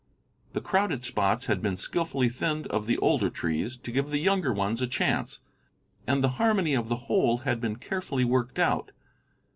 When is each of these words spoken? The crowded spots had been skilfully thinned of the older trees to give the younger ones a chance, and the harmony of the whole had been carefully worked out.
The 0.53 0.61
crowded 0.61 1.05
spots 1.05 1.45
had 1.45 1.61
been 1.61 1.77
skilfully 1.77 2.27
thinned 2.27 2.65
of 2.69 2.87
the 2.87 2.97
older 2.97 3.29
trees 3.29 3.77
to 3.77 3.91
give 3.91 4.07
the 4.07 4.17
younger 4.17 4.51
ones 4.51 4.81
a 4.81 4.87
chance, 4.87 5.41
and 6.07 6.23
the 6.23 6.29
harmony 6.41 6.73
of 6.73 6.89
the 6.89 7.05
whole 7.05 7.37
had 7.45 7.61
been 7.61 7.75
carefully 7.75 8.25
worked 8.25 8.57
out. 8.57 8.93